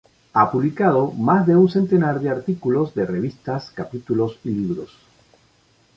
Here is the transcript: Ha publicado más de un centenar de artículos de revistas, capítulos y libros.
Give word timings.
Ha 0.33 0.49
publicado 0.49 1.11
más 1.11 1.45
de 1.45 1.55
un 1.55 1.69
centenar 1.69 2.19
de 2.19 2.31
artículos 2.31 2.95
de 2.95 3.05
revistas, 3.05 3.69
capítulos 3.69 4.39
y 4.43 4.49
libros. 4.49 4.89